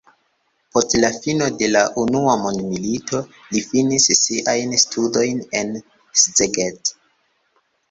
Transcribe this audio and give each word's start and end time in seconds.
Post 0.77 0.93
la 1.01 1.09
fino 1.25 1.49
de 1.59 1.67
la 1.73 1.83
unua 2.03 2.37
mondmilito 2.45 3.21
li 3.53 3.63
finis 3.67 4.09
siajn 4.23 4.75
studojn 4.87 5.47
en 5.63 5.73
Szeged. 6.25 6.95